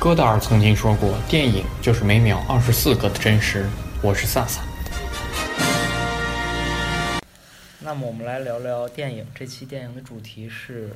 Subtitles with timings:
[0.00, 3.68] 戈达尔曾经说过：“电影就是每秒二十四个的真实。”
[4.00, 4.62] 我是萨萨。
[7.80, 9.26] 那么我们来聊聊电影。
[9.34, 10.88] 这期电影的主题是《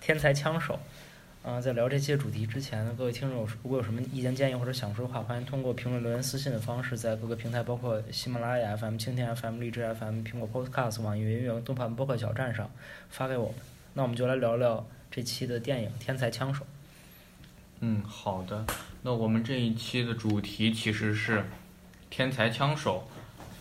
[0.00, 0.74] 天才枪手》。
[1.44, 12.70] 嗯，在聊这期主题之前呢，各位听众如果有什么意见建议或者想说的话，欢迎通过评论留言、私信的方式，在各个平台，包括喜马拉雅 FM、蜻蜓 FM、荔枝 FM、苹果 Podcast、网易云音乐、豆瓣播客小站上
[13.10, 13.56] 发给我们。
[13.92, 16.64] 那我们就来聊聊这期的电影《天才枪手》。
[17.84, 18.64] 嗯，好的。
[19.02, 21.38] 那我们这一期的主题其实是
[22.10, 23.08] 《天才枪手》。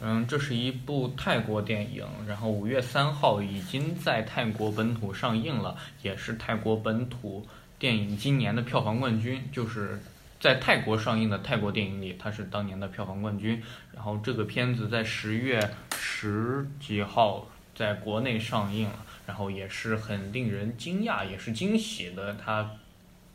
[0.03, 7.47] 嗯，这是一部泰国电影，然后五月三号已经在泰国本土上映了，也是泰国本土
[7.79, 9.43] 电影今年的票房冠军。
[9.51, 9.99] 就是
[10.39, 13.59] 在泰国上映的泰国电影里，它是当年的票房冠军。
[13.91, 22.35] 然后这个片子在十月十几号在国内上映了，然后也是很令人惊讶，也是惊喜的。
[22.43, 22.69] 它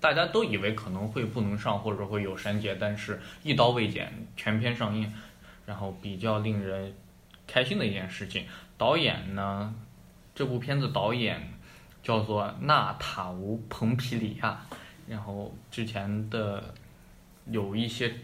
[0.00, 5.12] 大家都以为可能会不能上，或者说会有删减，但是一刀未剪，全片上映。
[5.64, 6.94] 然后比较令人
[7.44, 8.46] 开心的一件事情，
[8.78, 9.74] 导演呢，
[10.32, 11.42] 这部片子导演
[12.04, 14.64] 叫做纳塔乌蓬皮里亚，
[15.08, 16.62] 然后之前的
[17.50, 18.14] 有一些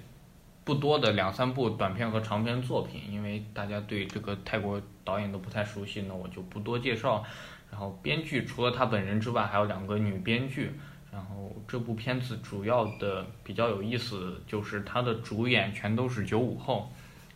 [0.62, 7.25] 不多的两三部短片和长片作品，因为大家对这个泰国导演都不太熟悉，那我就不多介绍。
[7.73, 10.70] 然后编剧除了他本人之外，还有两个女编剧。
[11.12, 16.91] 然后这部片子主要的比较有意思，就是他的主演全都是九五后。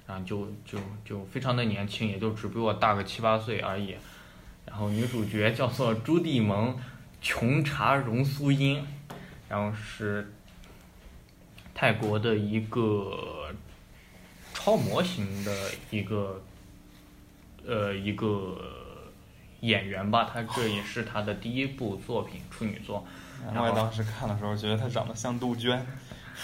[0.09, 3.97] 然后就就就非常的年轻，也就只比我大个七八岁而已。
[4.65, 6.79] 然后女主角叫做朱棣蒙
[7.21, 8.87] 琼查荣苏英，
[9.49, 10.33] 然后是
[11.75, 13.53] 泰国的一个
[14.55, 16.41] 超模型的一个
[17.67, 18.57] 呃一个
[19.63, 23.05] 演员吧，她这也是她的第一部作品处女作。
[23.53, 25.85] 然后我当时看的时候觉得她长得像杜鹃。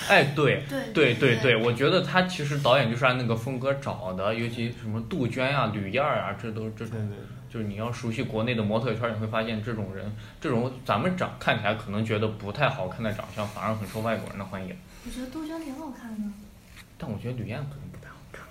[0.08, 0.64] 哎，对，
[0.94, 7.12] 对对对，我觉得他其实导演就是按那个风格找的，尤其什么杜鹃呀、吕燕儿啊，这都这种，
[7.50, 14.74] 就是你要熟悉国内的模特圈，你会发现这种人，这种咱们长看起来可能觉得不太好看的长相，反而很受外国人的欢迎。
[15.04, 16.32] 我觉得杜鹃挺好看的，
[16.96, 18.46] 但我觉得吕燕可能不太好看。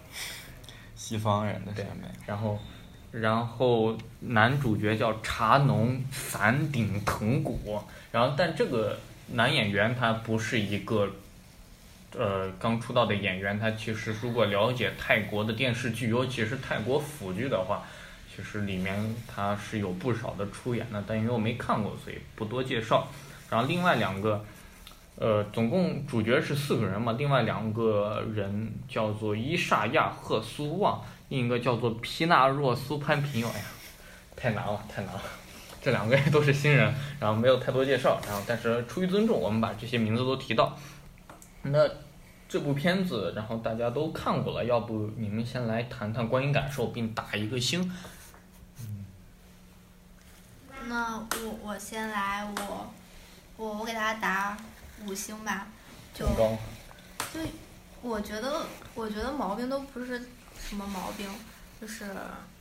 [0.93, 2.07] 西方人的审美。
[2.27, 2.59] 然后，
[3.11, 8.97] 然后男主角叫茶农伞顶藤谷，然后但这个
[9.33, 11.09] 男演员他不是一个。
[12.13, 17.83] 呃，刚出道的演员，他其实如果了解泰国的电视剧，尤其是泰国腐剧的话，
[18.27, 21.01] 其实里面他是有不少的出演的。
[21.07, 23.07] 但因为我没看过，所以不多介绍。
[23.49, 24.43] 然后另外两个，
[25.15, 33.47] 呃，总共主角是四个人嘛，另外两个人叫做伊莎亚赫苏旺，另一个叫做皮纳若苏潘平。
[33.47, 33.65] 哎呀，
[34.35, 35.21] 太难了，太难了，
[35.81, 38.19] 这两个人都是新人，然后没有太多介绍。
[38.27, 40.77] 然后但是出于尊重，我们把这些名字都提到。
[41.61, 41.87] 那
[42.49, 47.89] 这部片子，然后大家都看过了，要不你们先来谈谈观影感受，并打一个星。
[48.81, 49.05] 嗯。
[50.89, 52.93] 那我我先来，我
[53.55, 54.57] 我我给大家打
[55.05, 55.65] 五星吧。
[56.13, 57.39] 就就
[58.01, 60.21] 我觉得，我觉得毛病都不是
[60.67, 61.27] 什么毛病，
[61.79, 62.05] 就是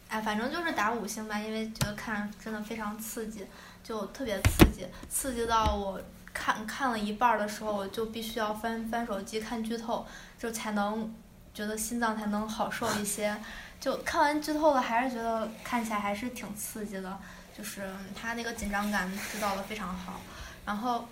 [0.09, 3.47] 哎，反正就是打五星吧，因为觉得看真的非常刺激，
[3.83, 6.00] 就特别刺激，刺激到我。
[6.33, 10.06] 看看了一半的时候，我就必须要翻翻手机看剧透，
[10.39, 11.12] 就才能
[11.53, 13.37] 觉得心脏才能好受一些。
[13.81, 17.19] 就看完剧透了，还是觉得看起来还是挺刺激的，
[17.53, 20.21] 就是他那个紧张感制造的非常好。
[20.65, 21.09] 然后，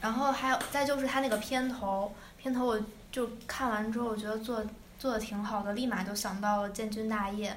[0.00, 2.80] 然后还有再就是他那个片头，片头我
[3.12, 4.60] 就看完之后，我觉得做
[5.04, 7.50] 做的挺好的，立马就想到了《建军大业》。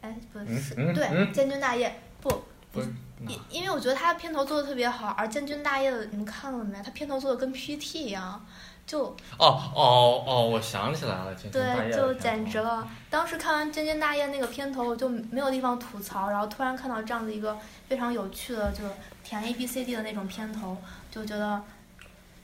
[0.00, 1.88] 哎，不是，对，《建军大业》
[2.20, 2.28] 不
[2.72, 2.82] 不。
[3.28, 6.82] 因因为我觉得他片头做的特别好，而建军大业的你们看了没？
[6.82, 8.44] 他片头做的跟 PPT 一样，
[8.84, 9.04] 就
[9.38, 12.90] 哦哦哦，我想起来了，对，就简直了。
[13.08, 17.56] 当时看完建军大业那个片头，我就没有地方吐槽，然后突然看到这样的一个
[17.88, 18.82] 非常有趣的，就
[19.22, 20.76] 填 A B C D 的那种片头，
[21.08, 21.62] 就觉得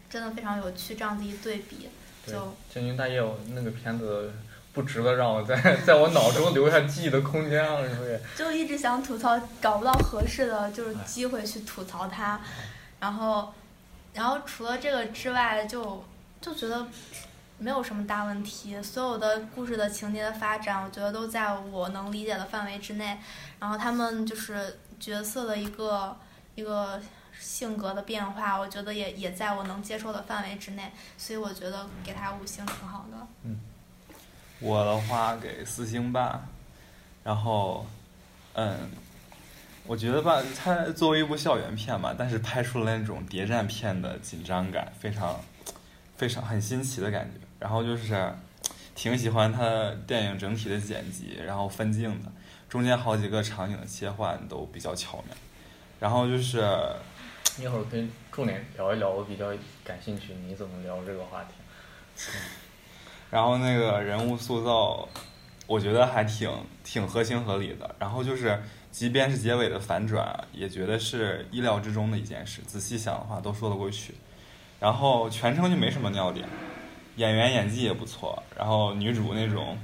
[0.09, 0.95] 真的非常有趣。
[0.95, 1.89] 这样子一对比，
[2.27, 4.33] 就建军大业那个片子。
[4.77, 5.57] 不值得让我在
[5.87, 7.81] 在我脑中留下记忆的空间啊！
[7.83, 8.21] 是不是？
[8.37, 12.39] 就一直想吐槽，找不到合适的就是机会去吐槽他，
[13.01, 13.55] 然后，
[14.13, 16.05] 然后除了这个之外，就
[16.43, 16.87] 就觉得
[17.57, 18.81] 没有什么大问题。
[18.83, 23.19] 所有的故事的情节的发展，我觉得都在我能理解的范围之内。
[23.59, 26.15] 然后他们就是角色的一个
[26.55, 27.01] 一个
[27.41, 30.93] 性格的变化，我觉得也也在我能接受的范围之内。
[31.17, 33.27] 所以我觉得给他五星挺好的。
[33.45, 33.59] 嗯。
[34.59, 36.49] 我的话给四星半，
[37.23, 37.87] 然后，
[38.55, 38.91] 嗯，
[39.87, 45.41] 我觉得吧，它作为一部校园片嘛，但是拍出了那种谍战片的紧张感，非常
[46.17, 47.39] 非常很新奇的感觉。
[47.59, 48.33] 然后就是
[48.95, 52.33] 挺喜欢它电影整体的剪辑，然后分镜的，
[52.69, 55.37] 中间好几个场景的切换都比较巧妙。
[56.01, 56.59] 然后就是
[57.59, 59.53] 一会儿跟重点聊一聊，我比较
[59.85, 61.53] 感兴趣，你怎么聊这个话题？
[63.31, 65.09] 然后那个人物塑造，
[65.67, 66.51] 我觉得还挺
[66.85, 67.95] 挺合情合理的。
[67.99, 72.63] 然后就是，即便是结尾的反转，也觉得是意料之中的一件事。
[72.63, 74.15] 仔细想的话，都说得过去。
[74.79, 76.47] 然后全程就没什么尿点，
[77.17, 78.43] 演员演技也不错。
[78.57, 79.77] 然后女主那种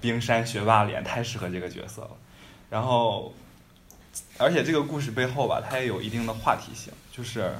[0.00, 2.10] 冰山学霸脸太适合这个角色了。
[2.68, 3.32] 然后，
[4.36, 7.52] 而且这个故事背后吧，它也有一定的话题性，就是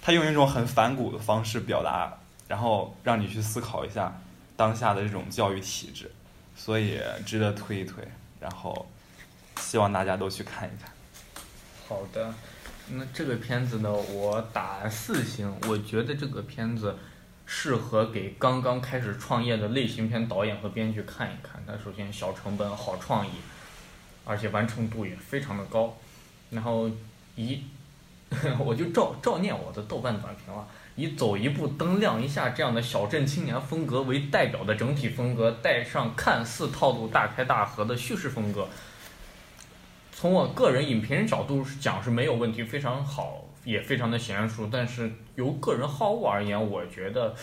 [0.00, 4.18] 他用一种很反骨的方式表达，然后让你去思考一下。
[4.60, 6.10] 当下的这种教育体制，
[6.54, 8.06] 所以值得推一推，
[8.38, 8.86] 然后
[9.58, 10.92] 希望大家都去看一看。
[11.88, 12.34] 好的，
[12.90, 15.50] 那这个片子呢，我打四星。
[15.66, 16.94] 我觉得这个片子
[17.46, 21.64] 适合给刚刚开始创业的类型片导演和编剧看一看。
[21.66, 23.30] 它首先小成本、好创意，
[24.26, 25.96] 而且完成度也非常的高。
[26.50, 26.90] 然后
[27.34, 27.62] 一，
[28.60, 30.68] 我就照照念我的豆瓣短评了。
[31.00, 38.68] 以走一步灯亮一下这样的小镇青年风格为代表的整体风格，带上看似套路大开大合的叙事风格，
[40.12, 44.68] 从我个人影评人角度讲是没有问题，非常好，也非常的娴熟。
[44.70, 47.34] 但是由个人好恶而言，我觉得，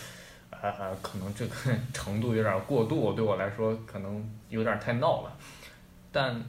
[0.52, 1.56] 呃，可能这个
[1.92, 5.36] 程度有点过度，对我来说可能有点太闹了。
[6.12, 6.40] 但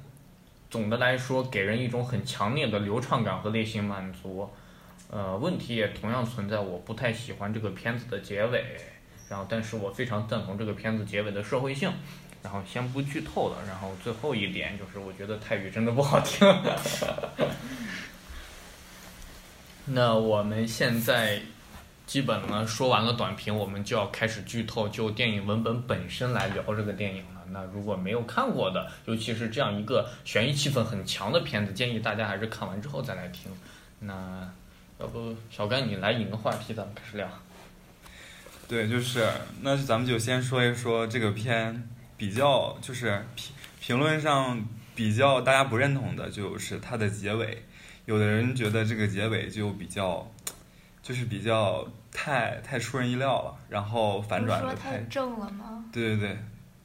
[0.69, 4.47] 总的来说，给人一种很强烈的流畅感和类型满足。
[5.11, 8.63] 呃，问题也同样存在，我不太喜欢这个片子的结尾，
[9.31, 11.91] 然后，但是我非常赞同这个片子结尾的社会性，
[12.43, 16.47] 然后先不剧透了，然后最后一点就是，我觉得泰语真的不好听。
[19.87, 21.41] 那我们现在
[22.07, 27.43] 基本呢说完了短评，我们就要开始剧透，就电影文本本身来聊这个电影了。
[27.51, 33.51] 那如果没有看过的，尤其是这样一个悬疑气氛很强的片子，建议大家还是看完之后再来听。
[34.01, 34.53] 那。
[35.01, 37.29] 要不小甘你来引个话题，咱们开始聊。
[38.67, 39.27] 对，就是
[39.63, 47.65] 那咱们就先说一说这个片比较就是评评论上比较大家不认同的，就是它的结尾。
[48.07, 50.29] 有的人觉得这个结尾就比较
[51.03, 55.85] 就是比较太太出人意料了，然后反转的太正了吗？
[55.93, 56.39] 对对对，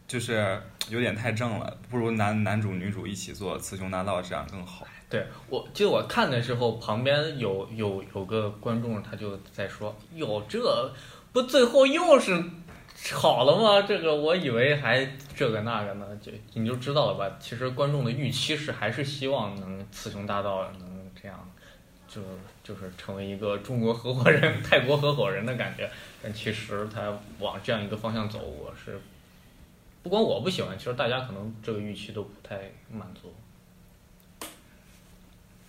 [0.08, 4.86] 就是有点太正了，不如男男主女主一起做雌雄大盗这样更好。
[5.14, 10.92] 对我，就我看的时候，旁边有有有个观众，他就在说：“哟，这
[11.32, 12.44] 不最后又是
[13.14, 13.86] 好了吗？
[13.88, 17.38] 这个我以为还这个那个呢，就你就知道了吧？
[17.40, 21.48] 其实观众的预期是还是希望能雌雄大盗能这样，
[22.08, 22.20] 就
[22.64, 25.88] 就是成为一个中国合伙人、 泰国合伙人的感觉。
[26.24, 29.00] 但其实他往这样一个方向走，我是
[30.02, 33.32] 不光我不喜欢，其实大家可能这个预期都不太满足。”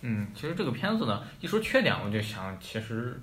[0.07, 3.19] 嗯，其实这个片子呢，一说缺点，我就想其实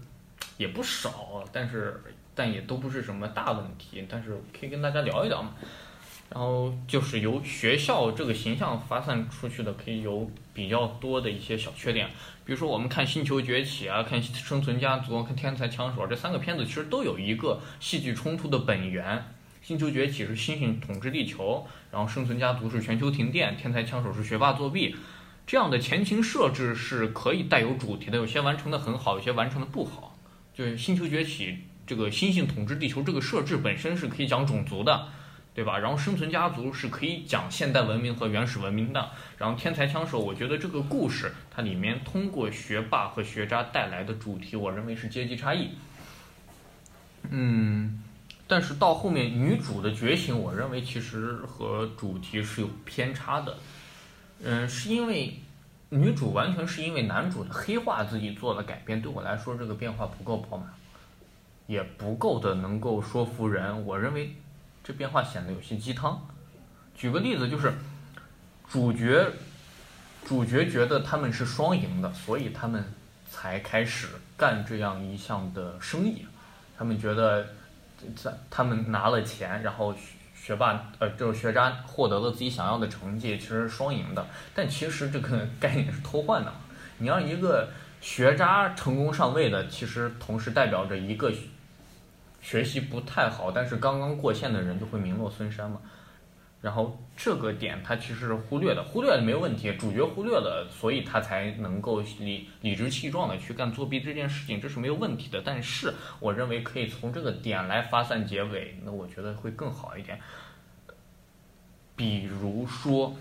[0.57, 2.03] 也不少，但是
[2.35, 5.55] 但也都不是什么大问题，但是可以跟大家聊一聊嘛。
[6.29, 12.09] 然后就是由学校这个形象发散出去的，可以有比较多的一些小缺点，
[12.45, 19.19] 比如说我们看《星球崛起》啊，看《生存家族》，看《天才枪手》这三个片子，其实都有一个戏剧冲突的本源。
[19.63, 24.97] 《星球崛起》是猩猩统治地球，然后《生存家族》是全球停电，《天才枪手》是学霸作弊。
[25.47, 30.19] 这样的前情设置是可以带有主题的，有些完成的很好，有些完成的不好。
[30.55, 31.47] 就是《星球崛起》
[31.87, 35.09] 这个猩猩统治地球这个设置本身是可以讲种族的，
[35.55, 35.79] 对吧？
[35.79, 39.11] 然后《生存家族》是可以讲现代文明和原始文明的。
[39.39, 45.71] 然后《天才枪手》，我觉得这个故事它里面通过学霸和学渣带来的主题，我认为是阶级差异。
[47.31, 48.03] 嗯，
[48.47, 53.57] 但是到后面女主的觉醒，我认为其实和主题是有偏差的。
[54.45, 55.39] 嗯，是因为
[55.91, 60.67] 女主完全是因为男主的黑化自己做了改变，对我来说这个变化不够饱满，
[61.69, 63.87] 也不够的能够说服人。
[63.87, 64.35] 我认为
[64.83, 66.21] 这变化显得有些鸡汤。
[66.95, 67.73] 举个例子，就是
[68.69, 69.31] 主角
[70.25, 72.85] 主角觉得他们是双赢的，所以他们
[73.31, 76.27] 才开始干这样一项的生意。
[76.77, 77.47] 他们觉得
[78.17, 79.95] 在他们拿了钱，然后。
[80.45, 84.27] 学霸呃，就是学渣获得了自己想要的成绩，其实双赢的。
[84.53, 86.53] 但其实这个 概念是偷换的。
[86.99, 87.69] 你让一个
[88.01, 91.33] 学渣成功上位的，其实同时代表着一个
[92.41, 95.79] 学习不太好，但是刚刚过线的人就会名落孙山嘛。
[96.63, 105.43] 然后这个点他其实是忽略的，忽略了没有问题，主角忽略了，所以他才能够理理直气壮的去干作弊这件事情，这是没有问题的。
[105.45, 110.21] 但是我认为可以从这个点来发散结尾，那我觉得会更好一点。
[111.97, 113.17] 比如说，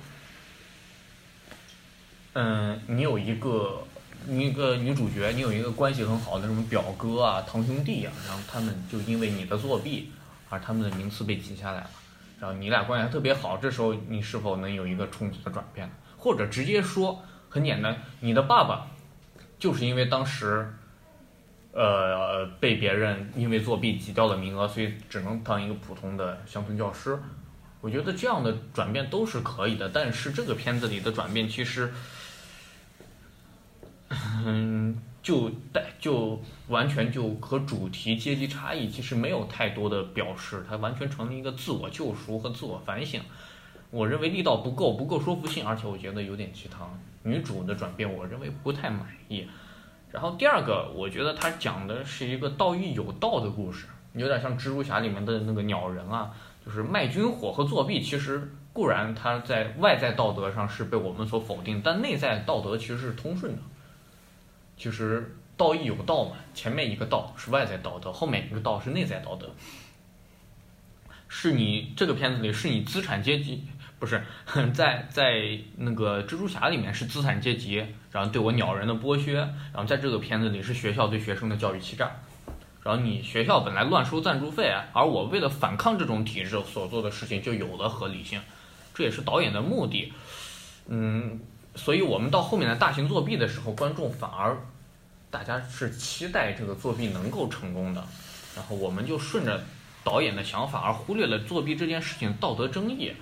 [2.33, 3.83] 嗯，你有一个
[4.27, 10.11] 你一个女主角，你有一个关系很好的什么表哥啊、堂兄弟啊，然后他们就因为你的作弊，
[10.49, 11.89] 而他们的名次被挤下来了。
[12.41, 15.87] 然后你俩关系还特别好，这时候你是否能有一个冲击的转变？
[16.17, 18.87] 或者直接说，很简单，你的爸爸
[19.59, 20.73] 就是因为当时，
[21.71, 27.15] 呃，被别人因为作弊挤掉了名额，所以只能当一个普通的乡村教师。
[27.79, 31.93] 我觉得这样的转变都是可以的，但是这个片子里的转变其实，
[34.43, 34.99] 嗯。
[35.21, 43.21] 就带就完全就和主题阶级差异其实没有太多的表示，它完全成了一个自我救赎和自我反省。
[43.91, 46.97] 我认为力道不够，不够说服性，而且我觉得有点鸡汤。
[47.23, 49.45] 女主的转变，我认为不太满意。
[50.09, 56.31] 然后第二个，我觉得它讲的是一个道义有道的故事，有点像蜘蛛侠里面的那个鸟人啊，
[56.65, 63.61] 就是卖军火和作弊，其实固然它在外在道德上是被我们所否定，但内在道德其实是通顺的。
[64.81, 69.47] 其实道义有道嘛，前面一个道是外在道德，后面一个道是内在道德。
[71.27, 73.63] 是你这个片子里是你资产阶级，
[73.99, 74.23] 不是
[74.73, 82.09] 在在那个蜘蛛侠里面是资产阶级，然后对我鸟人的剥削，然后在这个片子里是学校对学生的教育欺诈，
[82.81, 88.41] 然后你学校本来乱收赞助费，而我为了反抗这种体制所做的事情就有了合理性，
[88.95, 90.11] 这也是导演的目的。
[90.87, 91.39] 嗯，
[91.83, 94.55] 所以我们到后面的大型作弊的时候，观众反而。
[95.31, 98.05] 大家是期待这个作弊能够成功的，
[98.53, 99.63] 然后我们就顺着
[100.03, 103.13] 导演的想法，而忽略了作弊这件事情道德争议。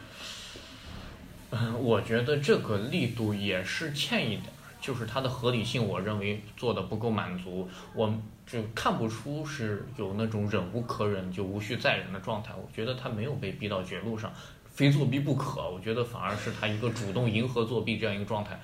[1.52, 4.46] 嗯，我觉得这个力度也是欠一点，
[4.82, 8.12] 就是它的合理性，我认为做的不够满足，我
[8.48, 12.54] 就看不出是有那种忍无可忍就无需再忍的状态。
[12.58, 14.34] 我觉得他没有被逼到绝路上，
[14.80, 15.70] 非作弊不可。
[15.70, 18.58] 我觉得反而是他一个主动迎合作弊这样一个状态。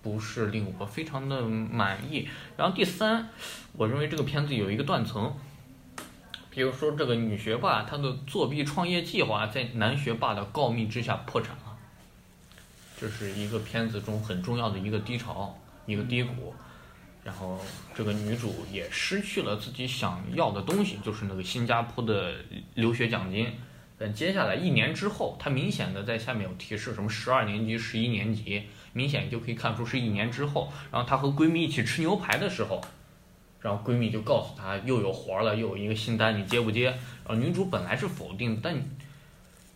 [0.00, 2.28] 不是令我非常的满意。
[2.56, 3.28] 然后第三，
[3.72, 5.36] 我认为这个片子有一个断层，
[6.50, 11.76] 比如说这个女学霸她的作弊创业计划在男学霸的告密之下破产了，
[12.96, 16.54] 这是一个片子中很重要的一个低潮，一个低谷。
[17.24, 17.60] 然后
[17.94, 22.36] 这个女主也失去了自己想要的东西，就是那个新加坡的
[22.74, 23.52] 留学奖金。
[24.00, 28.62] 但接下来一年之后，她明显的在下面有提示，什么十二年级、十一年级。
[28.92, 32.80] 明显就可以看出是一年之后，然后她和闺蜜一起吃牛排的时候，
[33.60, 36.86] 然后闺蜜就告诉她又有活了，又有一个新单，你接不接？
[36.86, 38.74] 然后女主本来是否定，但，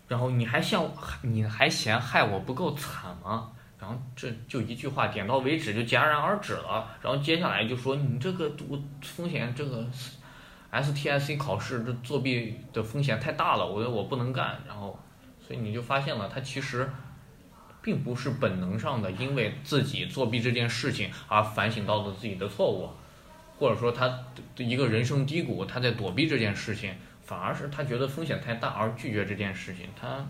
[0.08, 0.80] 然后你还嫌
[1.22, 3.52] 你还嫌害我不够惨吗？
[3.78, 6.96] 然后这就一句话点到为止就戛然而止了。
[7.00, 9.86] 然后接下来就说你这个我风险这个
[10.74, 14.60] S T I C 考试这作弊的风险太大了，我觉得我不能干。
[14.66, 14.98] 然后
[15.46, 16.90] 所以你就发现了，他其实。
[17.84, 22.88] 并不是本能上的，因为自己作弊这件事情而反省到了自己的错误，
[23.58, 24.08] 或者说他
[24.56, 26.94] 的一个人生低谷，他在躲避这件事情，
[27.26, 29.86] 反而是他觉得风险太大而拒绝这件事情。
[30.00, 30.26] 他，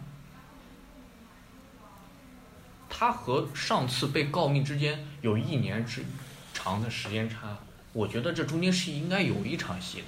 [2.89, 6.05] 他和上次被告密之间有一年之
[6.53, 7.57] 长的时间差，
[7.93, 10.07] 我觉得这中间是应该有一场戏的。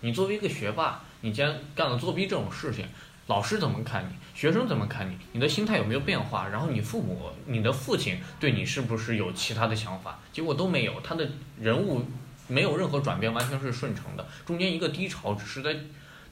[0.00, 2.86] 你作为一个学霸，你竟然干了作弊这种事情。
[3.26, 4.14] 老师怎么看你？
[4.34, 5.16] 学生怎么看你？
[5.32, 6.48] 你的心态有没有变化？
[6.48, 10.18] 然后你父母、你的父亲对你是不是有其他的想法？
[10.32, 11.28] 结果都没有，他的
[11.60, 12.02] 人物
[12.48, 14.26] 没有任何转变，完全是顺承的。
[14.44, 15.76] 中间一个低潮，只是在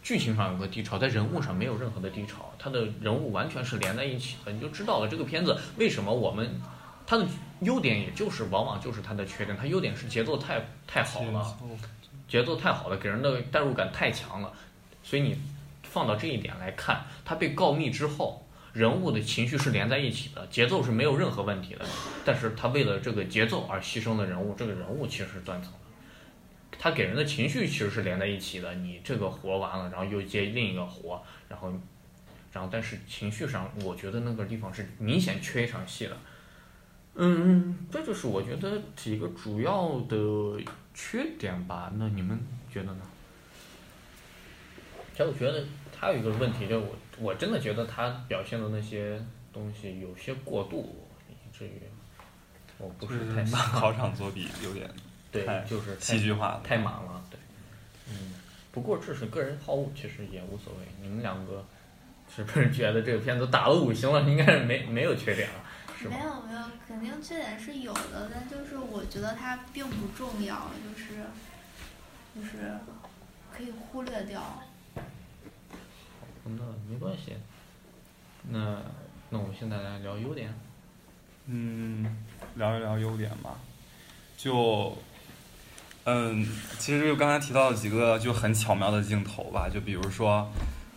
[0.02, 4.50] 剧情上有个低潮，在人物上没有任何的低潮，他的人物完全是连在一起的。
[4.50, 6.60] 你就知道了这个片子为什么我们
[7.06, 7.24] 它的
[7.60, 9.56] 优点也就是往往就是它的缺点。
[9.56, 11.56] 它优点是节奏太太好了，
[12.28, 14.52] 节奏太好了，给人的代入感太强了，
[15.02, 15.36] 所以你。
[15.90, 21.84] 放到这一点来看，他被告密之后，人物的情绪是连在一起的，节奏是没有任何问题的。
[22.26, 25.78] 但是他为了这个节奏而牺牲的人物，这个人物其实是断层的。
[26.78, 31.72] 他给人的情绪其实是连在一起的，你这个活完了，然后又接另一个活，然后，
[32.52, 36.16] 然后但是情绪上，我觉得那个地方是明显缺一场戏的。
[37.20, 40.16] 嗯，这就是我觉得几个主要的
[40.94, 41.92] 缺点吧。
[41.96, 42.38] 那你们
[42.72, 43.00] 觉得呢？
[45.12, 49.20] 其实我觉得他有一个问题，就我我真的觉得他表现的那些
[49.52, 50.94] 东西有些过度，
[51.28, 51.72] 以至于
[52.78, 54.88] 我不是太考场作弊有点
[55.32, 57.38] 对，就是戏剧化太满了，对，
[58.10, 58.34] 嗯，
[58.70, 60.86] 不过这是个人好恶，其实也无所谓。
[61.02, 61.66] 你们两个
[62.32, 65.64] 是不是觉得这个片子打了五星了，应该是没没有缺点了？
[66.04, 71.24] 没有没有，肯定缺点是有的，但就是我觉得它并不重要，就是
[72.34, 72.74] 就是
[73.52, 74.62] 可以忽略掉。
[76.44, 77.36] 那没关系。
[78.50, 78.78] 那
[79.30, 80.54] 那我们现在来聊优点。
[81.46, 82.24] 嗯，
[82.54, 83.58] 聊一聊优点吧。
[84.36, 84.96] 就，
[86.04, 86.46] 嗯，
[86.78, 90.50] 其实就刚才提到了几个就很巧妙的镜头吧，就比如说，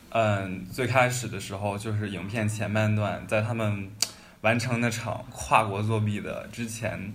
[0.10, 3.91] 嗯，最开始的时候就是影片前半段，在他们
[4.41, 7.13] 完成那场跨国作弊的之前，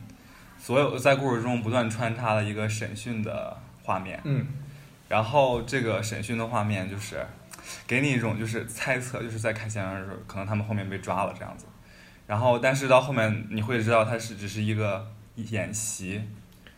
[0.59, 4.21] 所有在故事中不断穿插的一个审讯的画面。
[4.25, 4.47] 嗯。
[5.09, 7.27] 然后这个审讯的画面就是。
[7.85, 11.67] 给你一种就是猜测，就是在看前面的时候，可能他们后面被抓了这样子，
[12.25, 15.05] 然后但是到后面你会知道他是只是一个
[15.35, 16.23] 演习。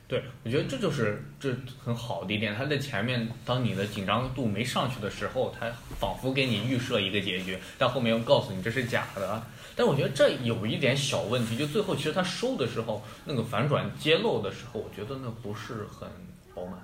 [0.08, 9.42] 对，我觉得这就是这很好的一点，他在前面当你的紧张度没上去的时候，他仿佛给你预设一个结局，但后面又告诉你这是假的。
[9.76, 16.08] 但我觉得这有一点小问题，就最后其实他收的时候那个反转揭露的时候，我觉得那不是很
[16.54, 16.80] 饱满。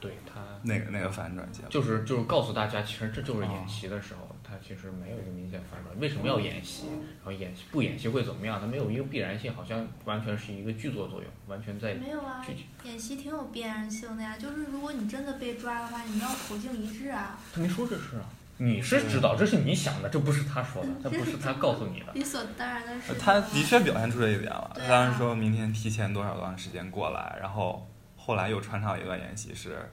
[0.00, 6.00] 对他那个那个反转揭露就是就是告诉大家，其实这就是演习的时候，他其实没有一个明显反转。
[6.00, 6.86] 为什么要演习？
[6.86, 8.58] 然后演习不演习会怎么样？
[8.58, 12.42] 它没有一个必然性，好像完全是一个剧作作用，完全在没有啊。
[12.84, 17.38] 演习挺有必然性的呀，就是如果你真的被抓的话，你要口径一致啊。
[17.54, 18.24] 他没说这事啊，
[18.56, 22.12] 你是知道，这是你想的，这不是他说的，他不是 他告诉你的。
[22.14, 23.14] 理所当然的是。
[23.14, 27.86] 他的确表现出这一点了，当时说明天提前多少多长时间过来，然后。
[28.20, 29.88] 后来又穿插了一段演习，是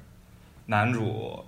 [0.66, 1.42] 男主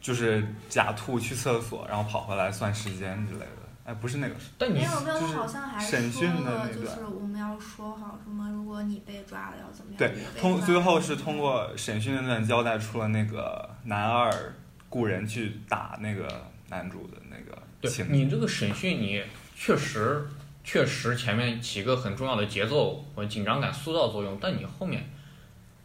[0.00, 3.46] 就是假吐去厕所，然后跑回来算时间之类的。
[3.84, 9.98] 哎，不是那个，没有没有，好像还审讯的那就是我们要说好什么，如果你被抓了要怎么样？
[9.98, 14.54] 对，通最后是通过审讯那段交代出了那个男二
[14.88, 16.28] 雇人去打那个
[16.68, 17.62] 男主的那个。
[17.80, 19.22] 对，你这个审讯你
[19.56, 20.28] 确实
[20.62, 25.04] 确实前面起个很重要的节奏和紧张感塑造作用，但你后面。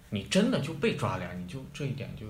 [0.10, 1.32] 你真的就被抓了呀？
[1.36, 2.28] 你就这一点就，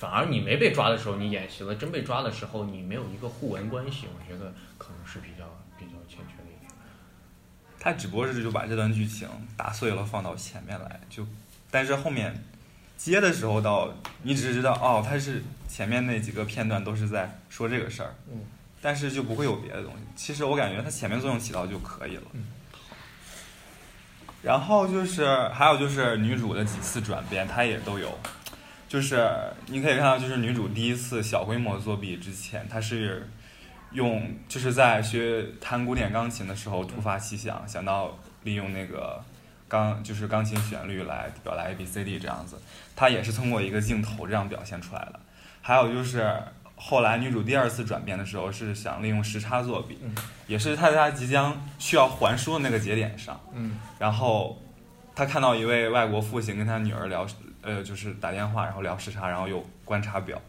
[0.00, 5.44] 反而你没被抓的时候你演习了，真被抓的时候你没有一个互文关系，我觉得可能是比较
[5.78, 6.72] 比较欠缺的一点。
[7.78, 11.26] 他只不过是就把这段剧情打碎了放到前面来，就
[11.70, 12.34] 但是后面
[12.96, 18.40] 接的时候到你只是知道哦，他是前面那几个片段都是在说这个事儿，嗯，
[18.80, 19.98] 但是就不会有别的东西。
[20.16, 22.46] 其实我感觉他前面作用起到就可以了，嗯。
[24.42, 28.18] 然后就是还有就是女主的几次转变，她也都有，
[28.90, 29.30] 就是
[29.68, 33.30] 你可以看到，就是女主第一次小规模作弊之前，她是
[33.92, 39.22] 用就是在学弹古典钢琴的时候突发奇想，想到利用那个
[39.68, 42.56] 钢就是钢琴旋律来表达 A B C D 这样子，
[42.96, 45.20] 她也是通过一个镜头这样表现出来的。
[45.62, 46.36] 还有就是。
[46.82, 49.98] 后来女主第二次转变的时候是想利用时差作弊，
[50.46, 53.38] 也是她在她即将需要还书的那个节点上，
[53.98, 54.58] 然后
[55.14, 57.26] 她看到一位外国父亲跟他女儿聊，
[57.62, 60.40] 呃，就是打电话，然后聊时差，然后又观察表，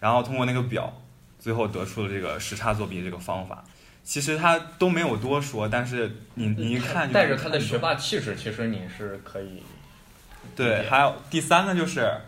[0.00, 0.92] 然后通过那个表，
[1.38, 3.64] 最后得出了这个时差作弊这个方法。
[4.02, 9.62] 其实他都没有多说，但是你你一看，带着他的学霸气质，其实你是可以。
[10.54, 12.20] 对，还有第三个就是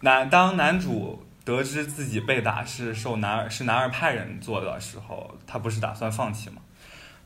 [0.00, 1.20] 男当男主。
[1.44, 6.56] 得知自己被打是受男二是男二派人做的时候，他不是打算放弃吗？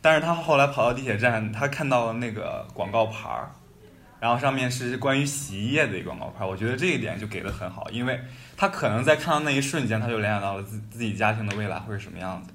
[0.02, 3.52] 但是他后来跑到地铁站，他看到了那个广告牌儿，
[4.20, 6.44] 然后上面是关于洗衣液的一个广告牌。
[6.44, 8.20] 我觉得这一点就给的很好，因为
[8.56, 12.50] 他可能在看到那一瞬间，他就联想到了自自己家庭的未来会是什么样子，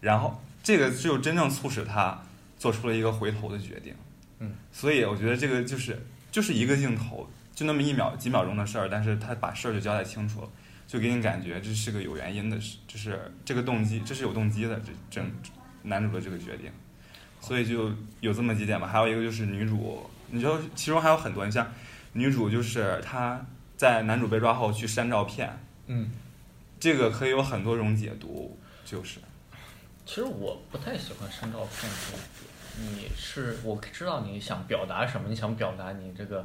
[0.00, 2.22] 然后这个就真正促使他
[2.58, 3.94] 做出了一个回头的决定。
[4.38, 10.48] 嗯，所以我觉得这个就是就是一个镜头，就那么一秒几秒钟的事儿，但是他把事儿就交代清楚了。
[10.86, 15.28] 就给你感觉这是个有原因的事，就是这个动机，这是有动机的，这整
[15.82, 16.70] 男主的这个决定，
[17.40, 18.86] 所以就有这么几点吧。
[18.86, 21.72] 还有一个就是女主，你说其中还有很多，你像
[22.12, 23.40] 女主就是她
[23.76, 25.48] 在男主被抓后去删照片，
[25.86, 26.10] 嗯，
[26.80, 29.20] 这个可以有很多种解读，就是，
[30.04, 36.44] 其实我不太喜欢删照片这个，你是我知道你想表达什么，你想表达你这个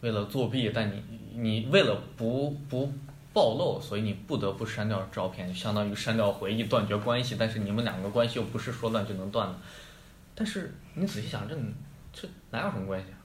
[0.00, 1.02] 为了作弊，但你
[1.34, 2.92] 你为了不不。
[3.34, 7.34] 暴露，所以你不得不删掉照片，就相当于删掉回忆，断绝关系。
[7.38, 9.54] 但是你们两个关系又不是说断就能断的。
[10.34, 11.56] 但是你仔细想，这
[12.12, 13.18] 这哪有什么关系啊？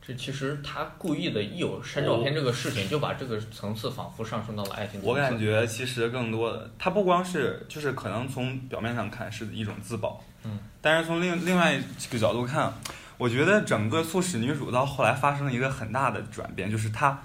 [0.00, 5.00] 这其实他故意的，一有删照片这个事情，就把这个层次仿佛上升到了爱情。
[5.02, 12.72] 我感觉其实更多的，他不光是就是可能从表面上看是一种自保，嗯，但是从另另外一个角度看，
[13.18, 17.22] 我觉得整个促使女主到后来发生了一个很大的转变，就是她。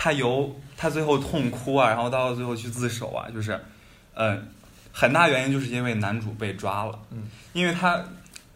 [0.00, 3.60] 她由她最后痛哭啊，然后到最后去自首啊，就是，
[4.14, 4.48] 嗯，
[4.92, 8.00] 很大原因就是因为男主被抓了，嗯，因为他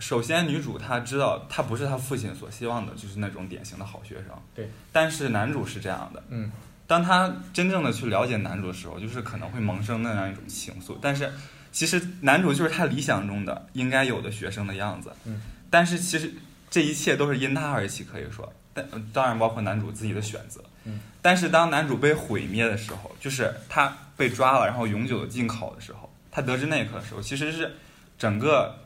[0.02, 6.50] 首先女主她知道她不是她父亲所希望的，就是那种典型的好学生，对，但是男主是这样的，嗯，
[6.88, 11.32] 当他真正的去了解男主的时候，就是可能会萌生那样一种情愫，但是
[11.70, 16.34] 其实男主就是他理想中的应该有的学生的样子，嗯，但是其实
[16.68, 27.76] 这一切都是因他而起，可以说，但当然包括男主自己的选择，嗯，但是当男主被毁灭的时候，就是他被抓了，然后永久的禁考的时候，他得知那一刻的时候，其实是
[28.18, 28.76] 整个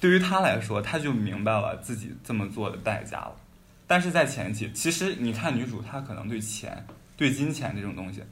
[0.00, 3.32] 对于他来说，他就明白了自己这么做的代价了。
[3.86, 8.22] 但是在前期，其实你看女主，她可能对钱、对金钱这种东西，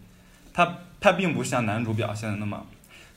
[0.52, 2.66] 她她并不像男主表现的那么。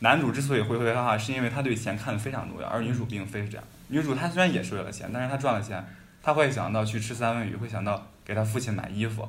[0.01, 3.63] 男主之所以会挥哈哈，是因为他对钱看得非常重要，而女主并非是这样。
[3.89, 5.85] 女主她虽然也是为了钱，但是她赚了钱，
[6.23, 9.27] 她会想到去吃三文鱼，会想到给她父亲买衣服。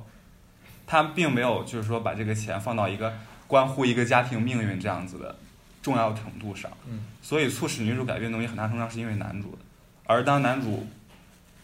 [0.87, 3.13] 她并没有就是说把这个钱放到一个
[3.49, 5.37] 关乎一个家庭命运这样子的
[5.83, 6.71] 重要程度上。
[6.89, 9.59] 嗯，所以促使女主改变东西很大程度上是因为男主的。
[10.05, 10.87] 而当男主，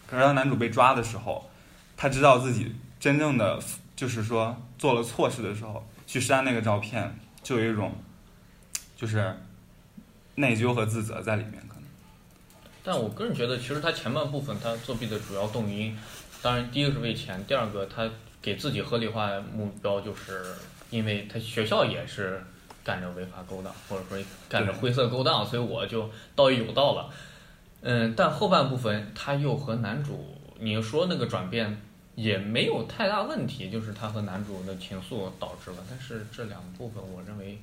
[0.07, 1.51] 可是当男主被抓的时候，
[1.97, 3.61] 他知道自己真正的
[3.95, 7.93] 就是说做了错事的时候，去删那个照片，就有一种
[8.97, 9.35] 就是
[10.37, 11.85] 内疚和自责在里面，可能。
[12.85, 15.99] 但我个人觉得，其实他前半部分他作弊的主要动因，
[16.41, 18.09] 当然第一个是为钱，第二个他
[18.41, 20.55] 给自己合理化目标，就是
[20.91, 22.45] 因为他学校也是
[22.87, 27.11] 干着违法勾当，或者说干着灰色勾当，所以我就道义有道了。
[27.81, 30.25] 嗯，但后半部分他又和男主，
[30.61, 31.83] 你说那个转变
[32.15, 35.79] 也没有太大问题，就是他和男主的情愫导致了。
[35.91, 37.59] 但是这两部分，我认为，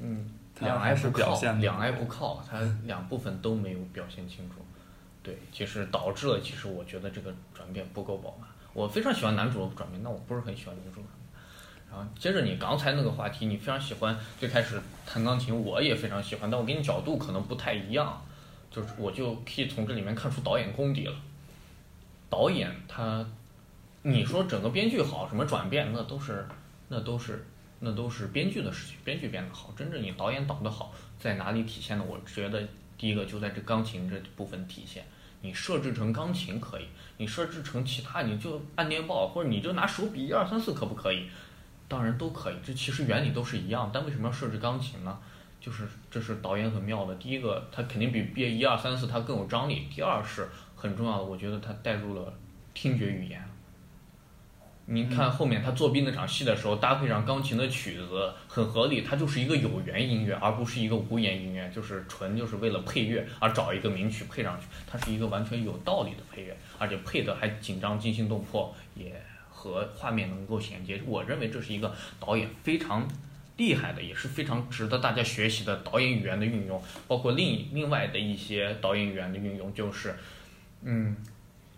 [0.00, 4.56] 嗯，两爱不靠，两爱不靠，他两部分都没有表现清楚。
[5.22, 8.48] 对，其实导致了，其实我觉得这个转变不够饱满。
[8.72, 11.02] 我非常喜欢男主的转变，但我不是很喜欢女主。
[11.90, 18.22] 然后接着你刚才那个话题，你非常喜欢最开始弹钢琴，我也非常喜欢，但我跟你角度可能不太一样。
[18.70, 21.14] 就是我就可以从这里面看出导演功底了。
[22.28, 23.26] 导演他，
[24.02, 26.46] 你说整个编剧好，什么转变，那都是
[26.88, 27.46] 那都是
[27.80, 29.72] 那都是编剧的事情，编剧编得好。
[29.74, 32.04] 真正你导演导得好，在哪里体现的？
[32.04, 32.62] 我觉得
[32.98, 35.02] 第一个就在这钢琴这部分体现。
[35.40, 36.84] 你设置成钢琴可以，
[37.16, 41.28] 你设置成其他，你就按电报或者你就拿手笔一二三四可不可以？
[41.88, 45.18] 当然都可以，这其实原理都是一样，但为什么要设置钢琴呢？
[45.60, 47.14] 就是这是导演很妙的。
[47.16, 49.88] 第一个，它肯定比编一二三四它更有张力。
[49.92, 52.32] 第二是很重要的，我觉得它带入了
[52.74, 53.42] 听觉语言。
[54.90, 64.66] 你看后面他作弊那场戏的时候，搭配上钢琴的曲子很合理，它就是一个有源音乐，而不是一个无源音乐，就是纯就是为了配乐而找一个名曲配上去。
[64.86, 69.12] 它是一个完全有道理的配乐，而且配的还紧张、惊心动魄，也
[69.58, 71.00] 和画面能够衔接。
[71.04, 73.08] 我认为这是一个导演非常。
[73.58, 80.14] 厉害的也是非常值得大家学习的导演语言的运用，包括另另外的一些导演语言的运用，就是，
[80.82, 81.16] 嗯，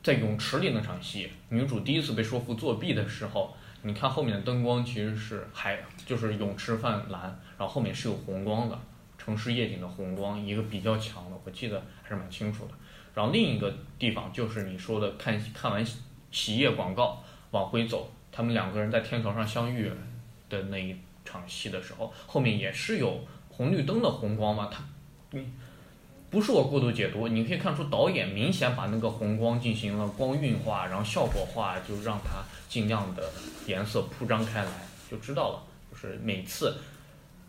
[0.03, 7.23] 在泳池里那场戏，女主第一次被说服作弊的时候，你看后面的灯光其实是海，就是泳池泛蓝，
[7.57, 8.79] 然后后面是有红光的，
[9.17, 12.73] 城市夜景的红光，一个比较强的，我记得还是蛮清楚的。
[13.15, 15.83] 然后另一个地方就是你说的看看完
[16.31, 19.91] 洗液广告往回走，他们两个人在天桥上相遇
[20.49, 20.97] 的那一。
[21.23, 24.69] 场戏的时候，后面也是有红绿灯的红光嘛？
[24.73, 24.83] 它，
[25.31, 25.47] 你
[26.29, 33.31] 不是我过度解读，你可以看出导演明显把那个红光进行了光晕化，然后效果化，就让它尽量的
[33.67, 34.71] 颜色铺张开来，
[35.09, 35.63] 就知道了。
[35.93, 36.77] 就是每次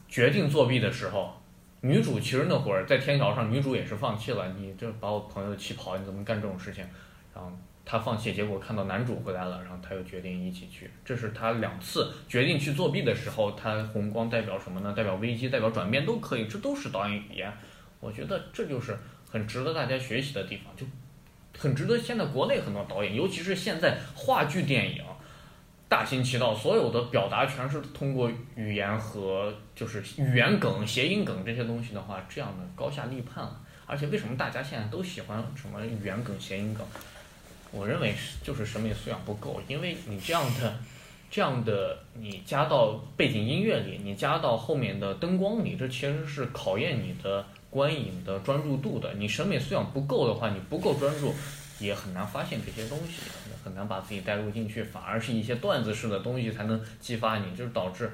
[0.08, 1.42] 决定作弊的时候，
[1.80, 6.86] 女主其实那会儿在天桥上，女主也是放弃了，你这把我朋友气跑，你怎么干这种事情？
[7.34, 7.52] 然后。
[7.92, 10.90] 他放弃，结果看到男主回来了，然后他又决定一起去。
[11.04, 14.94] 这是他两次决定去作弊的时候，他红光代表什么呢？
[14.96, 17.52] 代表危机，代表转变都可以，这都是导演语言。
[18.00, 18.98] 我觉得这就是
[19.30, 20.86] 很值得大家学习的地方，就
[21.60, 25.04] 很值得现在国内很多导演，尤其是现在话剧电影
[25.90, 33.60] 大行其道，所有的表达全是通过语言和就是语言梗、谐音梗这些东西的话，这样的高下立判了。
[33.86, 36.88] 而且为什么大家现在都喜欢什么语言梗、谐音梗？
[37.72, 40.76] 我认为是就是审美素养不够，因为你这样的，
[41.30, 49.14] 这样的你加到背景音乐里，你加到后面的灯光里，这其实是考验你的观影的专注度的。
[49.14, 51.34] 你审美素养不够的话，你不够专注，
[51.80, 53.22] 也很难发现这些东西，
[53.64, 58.12] 很难把自己带入进去，反而是一些段子式的东西才能激发你，就是导致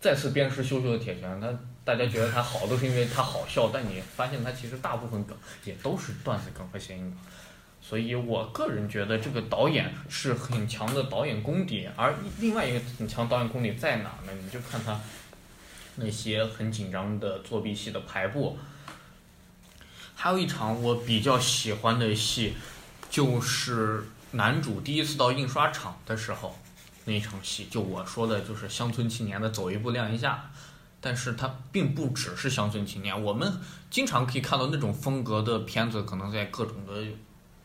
[0.00, 1.40] 再次鞭尸羞羞的铁拳。
[1.40, 7.18] 他大家觉得他好，都是因为他好笑，但你发现他其实大部分梗也都是段子梗和谐音梗。
[7.88, 14.32] 所以我个人觉得这个导演是很强的导演功底，而另外一个很强导演功底在哪呢？
[14.42, 15.00] 你就看他
[15.94, 18.58] 那些很紧张的作弊戏的排布。
[20.16, 22.54] 还有一场我比较喜欢的戏，
[23.08, 26.58] 就是男主第一次到印刷厂的时候
[27.04, 30.50] 那场戏，就我说的就是乡村青年的走一步亮一下。
[31.00, 37.04] 但是它并不只是乡村青年，我们经常可以看到那种风格的片子，可能在各种的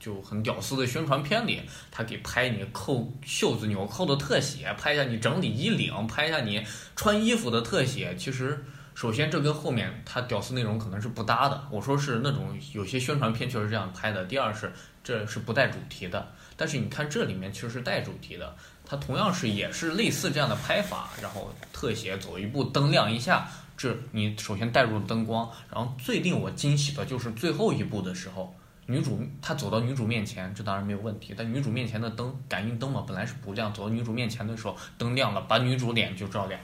[0.02, 1.62] 就很屌丝的宣传片里，
[1.92, 8.16] 他给拍你扣袖子纽扣的特写，拍一下你整理衣领，拍一下你穿衣服的特写。
[8.16, 11.68] 其实，首先这跟后面他屌丝内容可能是不搭的。
[11.70, 14.26] 我说是那种有些宣传片确实这样拍的。
[14.26, 18.56] 第二是这是不带主题的，但是你看这里面其实是带主题的。
[18.84, 28.54] 它同样是也是类似这样的拍法，然后特写走一步灯亮一下，这你首先带入灯光，然后最令我惊喜的就是最后一步的时候，
[28.92, 36.60] 女主她走到女主面前，这当然没有问题，但女主面前的灯感应灯嘛本来是不亮，走到女主面前的时候灯亮了，把女主脸就照亮，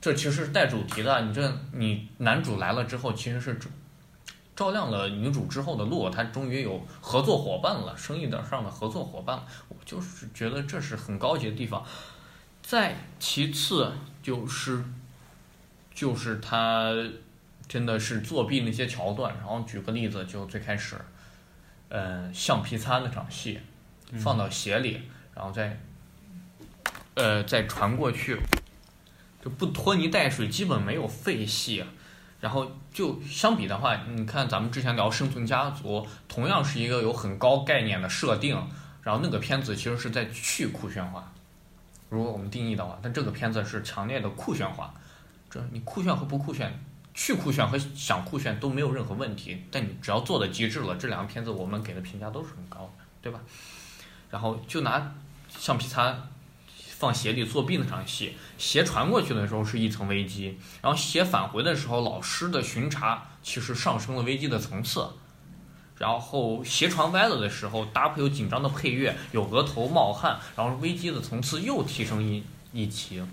[0.00, 3.60] 这其实是带主题的，你这你男主来了之后其实是。
[4.56, 9.42] 照亮了女主之后的路，他终于有合作伙伴了，生意的上的合作伙伴。
[9.70, 11.82] 我就是觉得这是很高级的地方。
[12.60, 13.90] 再其次
[14.22, 14.84] 就是，
[15.94, 16.92] 就是他
[17.66, 19.34] 真的是作弊那些桥段。
[19.38, 20.94] 然后举个例子，就最开始，
[21.90, 23.60] 嗯，橡皮擦那场戏，
[24.18, 25.02] 放到鞋里，
[25.34, 25.78] 然后再，
[27.14, 28.38] 呃，再传过去，
[29.44, 31.84] 就不拖泥带水，基本没有废戏。
[32.40, 38.56] 然后就相比的话，你看咱们之前聊《生存家族》，同样是一个有很高概念的设定，
[39.02, 41.30] 然后那个片子其实是在去酷炫化。
[42.08, 44.94] 如果我们定义的话，但这个片子是强烈的酷炫化。
[45.50, 46.72] 这你酷炫和不酷炫，
[47.14, 49.62] 去酷炫和想酷炫都没有任何问题。
[49.70, 53.40] 但你只要做的极致了，这两个片子我们给的评价都是很高的，对吧？
[54.30, 55.14] 然后就拿
[55.48, 56.16] 橡皮擦。
[57.00, 65.08] 放鞋里作弊那场戏，鞋传过去的时候是一层危机，然后鞋返回的时候，老师的巡查其实上升了危机的层次，
[65.96, 72.44] 然后鞋传歪了的时候，搭配有紧张的配乐，有额头冒汗，然后危机的层次又提升一
[72.74, 73.24] 一级，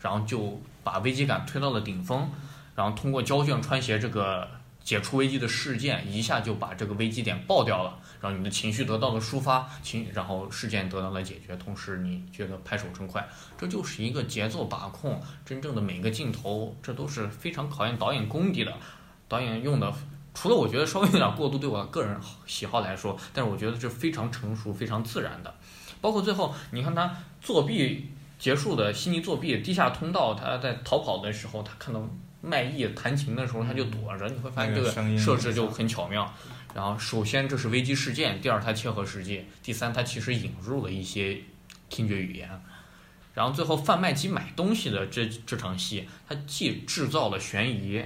[0.00, 2.30] 然后就把危机感推到了顶峰，
[2.74, 4.48] 然后通过胶卷穿鞋这个
[4.82, 7.98] 解除危机的事件，一下就把这个危机点爆掉了。
[8.20, 18.72] 让你的情绪得到了抒发，情然后事件得到了解决，同时你觉得拍手称快，这就是一个节奏把控，真正的每个镜头，这都是非常考验导演功底的。
[19.26, 19.92] 导演用的，
[20.34, 25.52] 除了我觉得稍微有点过度，对我个人喜好来说，但是我觉得这非常成熟、非常自然的。
[26.00, 32.00] 包括最后，你看他作弊结束的悉尼作弊地下通道，他在逃跑的时候，他看到
[32.42, 36.30] 麦艺弹琴的时候，他就躲着，你会发现这个设置就很巧妙。
[36.74, 41.38] 然后，首先这是危机事件，第二它切合实际，第三它其实引入了一些
[41.88, 42.48] 听觉语言，
[43.34, 48.02] 然后最后贩卖机买东西的这这场戏，它既制造了悬疑，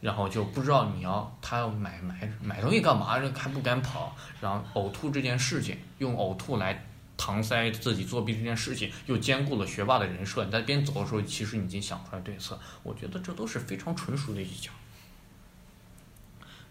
[0.00, 6.86] 然后就不知道你要他要买买买东西干嘛，还不敢跑，然后呕吐这件事情，用呕吐来
[7.20, 14.70] 搪塞自己作弊这件事情，又兼顾了学霸的人设，你在边走的时候，其实已经想出来对策，我觉得这都是非常纯熟的一脚。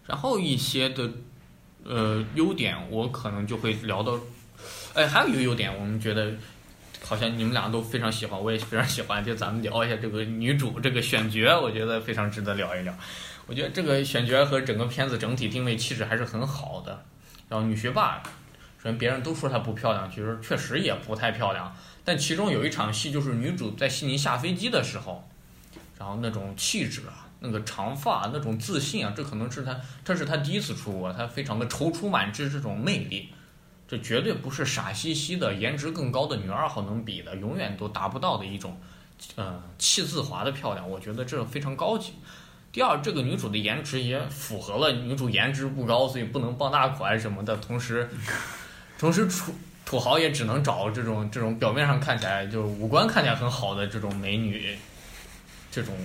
[0.08, 1.08] 然后一些的，
[1.84, 4.18] 呃，优点我可能就会聊到，
[4.94, 6.32] 哎，还有一个优点，我们觉得
[7.04, 12.92] 好像你们俩都非常喜欢，我也非常喜欢，就咱们聊一下这个女主这个选角，我觉得非常值得聊一聊。
[13.46, 17.04] 我觉得这个选角和整个片子整体定位气质还是很好的。
[17.48, 18.22] 然后女学霸，
[18.82, 21.76] 首先别人都说她不漂亮，其实确实也不太漂亮。
[22.04, 25.28] 但其中有一场戏，就是女主在悉尼下飞机的时候，
[25.98, 27.26] 然后那种气质啊。
[27.42, 33.30] 那个长发那种自信啊，这可能是她，这是她第一次出国，她非常的踌躇满志，这种魅力，
[33.88, 38.78] 这绝对不是傻兮兮的颜值更高的女二号能比的，永远都达不到的一种，
[39.36, 42.12] 呃，气自华的漂亮，我觉得这非常高级。
[42.72, 48.06] 第二，这个女主的颜值也符合了女主颜值不高，所以不能傍大款什么的，同时，
[49.00, 49.54] 同时土
[49.86, 54.76] 土豪也只能找这种这种表面上看起来就是五官看起来很好的这种美女，
[55.72, 55.96] 这种。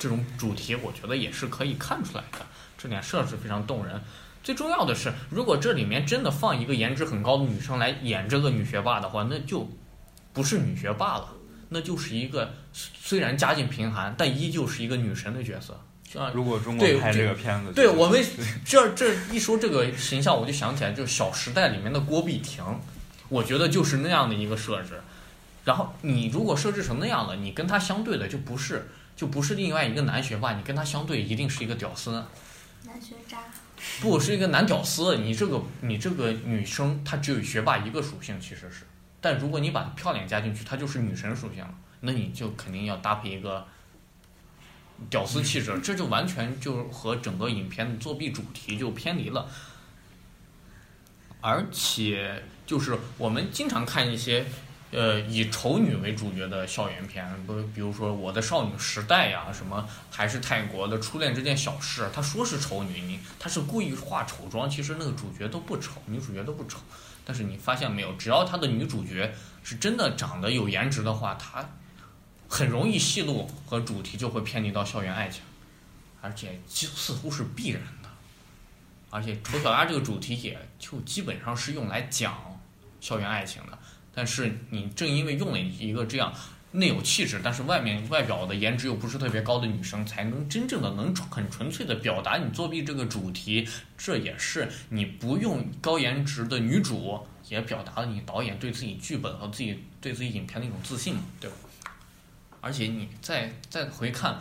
[0.00, 2.46] 这种主题我觉得也是可以看出来的，
[2.78, 4.00] 这点设置非常动人。
[4.44, 9.68] 最重要的是，如果这里面真的放一个颜值很高的女生来演这个女学霸的话，那就
[10.32, 11.30] 不是女学霸了，
[11.68, 15.76] 那就是一个虽然家境贫寒，但依旧是一个女神的角色。
[16.32, 18.24] 如果中国拍这个片子，对我们
[18.64, 22.64] 这这一说这个形象，我就想起来，就是《小时代》里面的郭碧婷，
[23.28, 25.00] 我觉得就是那样的一个设置。
[25.64, 28.88] 然后你如果设置成那样了，你跟他相对的就不是。
[29.18, 32.12] 就不是另外一个男学霸，你跟他相对一定是一个屌丝。
[32.84, 33.38] 男学渣。
[34.00, 38.86] 不是一个男屌丝，你这个你这个女生她只有学霸一个属性其实是，
[39.20, 43.66] 但如果你把漂亮加进去，她就是女神属性了，那你就肯定要搭配一个
[45.10, 49.48] 屌丝气质，这就完全就和整个影片的作弊主题就偏离了。
[51.40, 54.44] 而且就是我们经常看一些。
[54.90, 66.78] 呃，以丑女为主角的校园片，不，比如说《我的少女时代》呀，什么还是泰国的《初恋这件小事》，他说是丑女，你他是故意化丑妆，其实那个主角都不丑，女主角都不丑。
[67.22, 69.30] 但是你发现没有，只要他的女主角
[69.62, 71.68] 是真的长得有颜值的话，她
[72.48, 75.42] 很容易戏路和主题就会偏离到校园爱情，
[76.22, 78.08] 而且就似乎是必然的。
[79.10, 82.58] 而且丑小鸭这个主题也就基本上是用来讲
[83.00, 83.78] 校园爱情的。
[84.14, 86.32] 但是你正因为用了一个这样
[86.72, 93.68] 内有气质，但是外面外表的颜值又不是特别高的女生，才能真正的能很纯粹的表达你作弊这个主题。
[93.96, 101.56] 这也是你不用高颜值的女主，也表达了你导演对自己剧本和自己对自己影片的一种自信嘛，对吧？
[102.60, 104.38] 而且你再再回看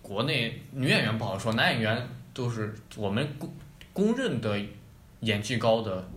[0.00, 3.54] 国内女演员不好说，男演员都是我们公
[3.92, 4.60] 公认的
[5.20, 6.08] 演技高的，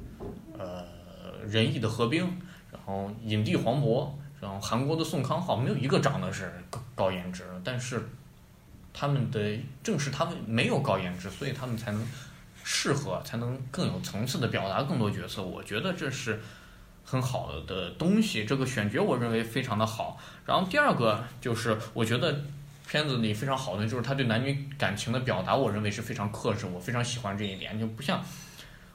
[0.58, 0.86] 呃，
[1.48, 2.26] 仁义的何冰。
[2.72, 4.08] 然后影帝黄渤，
[4.40, 8.00] 然后韩国的宋康昊，没有一个长得是高高颜值，但是
[8.94, 12.08] 他们的正是他们没有高颜值，所以他们才能
[12.64, 15.42] 适合，才能更有层次的表达更多角色。
[15.42, 16.40] 我觉得这是
[17.06, 20.20] 很好的东西，这个选角我认为非常的好。
[20.46, 22.44] 然后第二个就是我觉得
[22.90, 28.22] 片子里非常好的就是他对男女感情的表达，我认为是非常克制，我非常喜欢这一点，就不像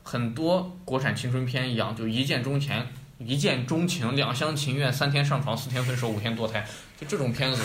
[0.03, 2.75] 很多国产青春片一样，就一见钟情。
[3.23, 6.67] 一见钟情，两厢情愿，三天上床，四天分手，五天堕胎，
[6.99, 7.63] 就这种片子，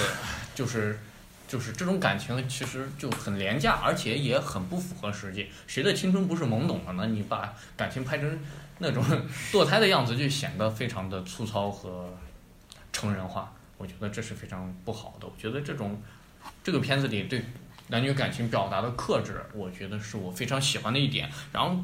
[0.53, 0.99] 就是，
[1.47, 5.47] 就是这种感情其实就很廉价，而且也很不符合实际。
[5.65, 7.07] 谁的青春不是懵懂的呢？
[7.07, 8.37] 你把感情拍成
[8.79, 9.03] 那种
[9.51, 12.09] 堕胎的样子，就显得非常的粗糙和
[12.91, 13.53] 成人化。
[13.77, 15.27] 我觉得这是非常不好的。
[15.27, 16.01] 我觉得这种
[16.63, 17.43] 这个片子里对
[17.87, 21.29] 男女感情表达的克制，我觉得是我非常喜欢的一点。
[21.51, 21.77] 然后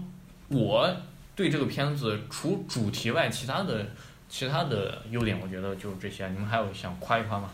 [0.49, 0.95] 我。
[1.34, 3.88] 对这个片子除主题外，其他的
[4.30, 6.27] 其他的优点，我觉得就是这些。
[6.27, 7.49] 你们还有想夸一夸吗？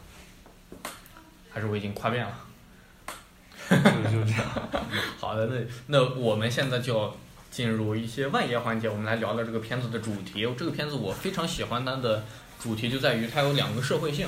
[1.49, 2.35] 还是我已经夸遍了？
[3.69, 4.43] 就就这样。
[5.19, 7.15] 好的，那那我们现在就
[7.49, 10.47] 进入一些万言环节，我们来聊聊这个片子的主题。
[10.57, 12.23] 这个片子我非常喜欢它的
[12.59, 14.27] 主题，就在于它有两个社会性。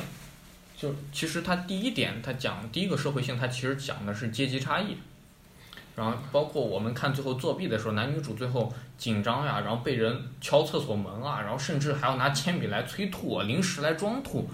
[0.77, 4.97] 就其实它第一点，它讲第一个社会性，它其实讲的是阶级差异。
[5.95, 14.49] 然后包括我们看最后作弊的时候，男女主最后紧张呀，然后被人敲厕所门啊，然后甚至还要拿铅笔来催吐，临时来装吐。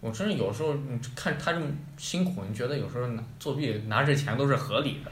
[0.00, 1.66] 我真是有时候你看他这么
[1.98, 5.10] 辛苦，你觉得有时候拿作弊拿这钱都是合理的。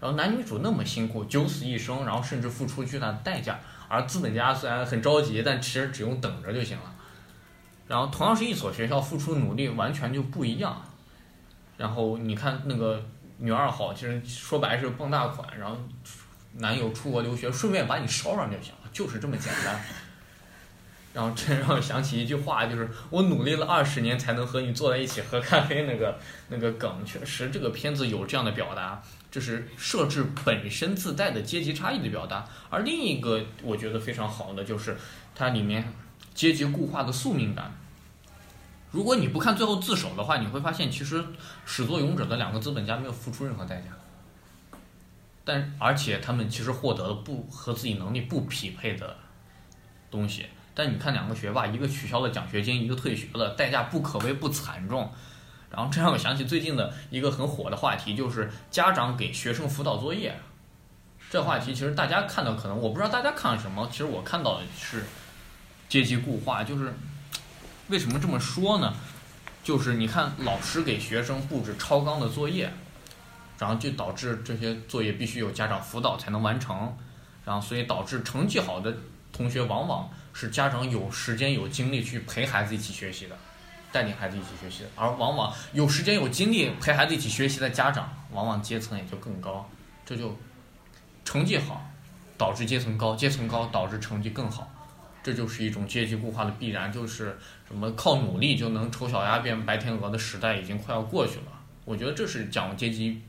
[0.00, 3.58] 然后男女主那么辛苦，九死一生，然后甚至付出巨大的代价，
[3.88, 6.94] 而资本家虽然很着急，但其实只用等着就行了。
[7.86, 10.82] 然后同样是一所学校，付出努力完全就不一样。
[11.76, 13.02] 然后你看那个。
[13.40, 15.78] 女二号其实说白是傍大款，然后
[16.54, 19.80] 男友出国留学，顺便把你捎上就行了，就是这么简单。
[21.14, 26.18] 然后这让我想起一句话，就是我努力了二十年才能和你坐在一起喝咖啡那个
[26.48, 32.46] 那个梗，确实这个片子有这样的表达，就是设置本身自带的阶级差异的表达。
[32.70, 34.96] 而另一个我觉得非常好的就是
[35.34, 35.92] 它里面
[36.34, 37.72] 阶级固化的宿命感。
[38.90, 41.24] 如果你不看最后自首的话，你会发现其实
[41.66, 44.78] 始作俑者的两个资本家没有付出任何代价，
[45.44, 49.16] 但而且他们其实获得了不和自己能力不匹配的
[50.10, 50.46] 东西。
[50.78, 55.10] 但你看两个学霸，一个取消了奖学金，一个退学了，代价不可谓不惨重。
[55.68, 60.38] 然后这让我想起最近的一个很火的话题，就是家长给学生辅导作业。
[61.28, 65.04] 这话题其实大家看到可能我不知道大家看了什么，其实我看到的是
[65.88, 66.94] 阶级固化，就是。
[67.88, 68.94] 为什么这么说呢？
[69.64, 72.70] 就是你看，老师给学生布置超纲的作业，
[73.58, 76.96] 然后就导致这些作业必须有家长辅导才能完成，
[77.44, 78.94] 然后所以导致成绩好的
[79.32, 83.36] 同学往往是家长有时间有精力去陪孩子一起学习的，
[83.90, 89.68] 带领孩子一起学习的，而往往有时间有精力陪孩子一起学习的家长，往往阶层也就更高，
[90.06, 90.36] 这就
[91.24, 91.84] 成绩好
[92.36, 94.70] 导致阶层高，阶层高导致成绩更好。
[95.20, 101.46] 这就是一种阶级固化的必然，就是什么靠努力就能丑小鸭变白天鹅的时代已经快要过去了。
[101.84, 103.20] 我觉得这是讲阶级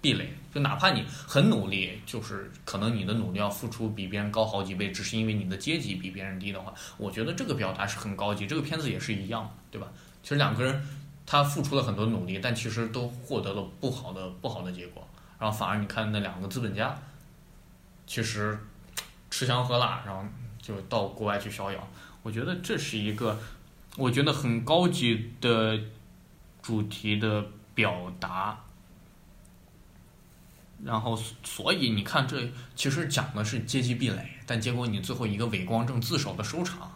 [0.00, 8.46] 壁垒，就哪怕你很努力，就是可能你的努力要付出比别人高好几倍，只是因为你的阶级比别人低的话，我觉得这个表达是很高级。
[8.46, 9.88] 这个片子也是一样，对吧？
[10.22, 10.86] 其实两个人
[11.26, 15.06] 他付出了很多努力，但其实都获得了不好的不好的结果，
[15.38, 16.96] 然后反而你看那两个资本家，
[18.06, 18.58] 其实
[19.30, 20.24] 吃香喝辣，然后。
[20.60, 21.88] 就到国外去逍遥，
[22.22, 23.38] 我觉得这是一个，
[23.96, 25.80] 我觉得很高级的
[26.60, 27.42] 主题的
[27.74, 28.58] 表达，
[30.84, 36.90] 然后所以你看，这其实讲的是阶级壁垒，但结果你最后一个伪光正自首的收场，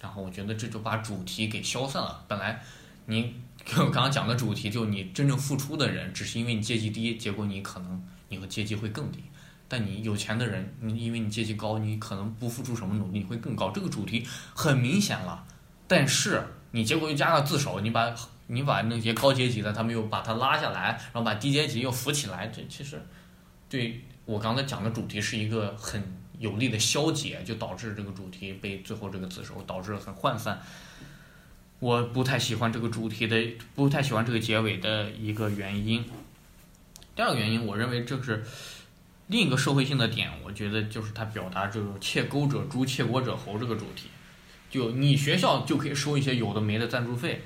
[0.00, 2.24] 然后我觉得这就把主题给消散了。
[2.26, 2.62] 本来
[3.04, 3.34] 你
[3.76, 9.22] 我刚刚讲的主题，就你真正付出的人，只是因为你阶级低，结果你可能你和阶级会更低。
[9.68, 13.70] 但你有钱的人，你因为你阶级高，你可能不付出什么努力，你会更高。
[13.70, 14.24] 这个主题
[14.54, 15.44] 很明显了，
[15.88, 16.40] 但是
[16.70, 18.14] 你结果又加了自首，你把
[18.46, 23.00] 你把那些高阶级的，他们又把他拉下来，然后把低阶级又扶起来，这其实
[23.68, 26.02] 对我刚才讲的主题是一个很
[26.38, 30.60] 有力的消解，就导致这个主题被最后这个自首导致很涣散。
[31.78, 36.04] 我不太喜欢这个主题的，不太喜欢这个结尾的一个原因。
[37.14, 38.44] 第二个原因，我认为这是。
[39.28, 44.08] 另一个社会性的点，我觉得就是它表达这个“窃钩者诛，窃国者侯”这个主题。
[44.70, 47.42] 就你学校就可以收一些有的没的赞助费，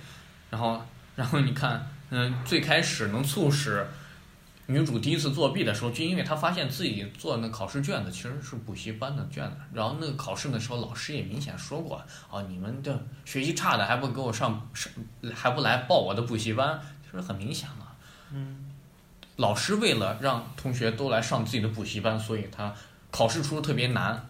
[0.50, 0.82] 然后，
[1.16, 3.86] 然后你看，嗯，最开始能促使
[4.66, 9.56] 女主第一次作弊的时候，就因为她发现自己做那考试卷子其实是补习班的卷子。
[9.72, 14.92] 然后那个考试的时候，老师也明显说过，哦，你们的学习差的还不给我上上，
[15.34, 17.96] 还不来报我的补习班，其实很明显了。
[18.32, 18.66] 嗯。
[19.36, 22.74] 老师为了让同学都来上自己的补习班，所以他
[23.10, 24.28] 考试出特别难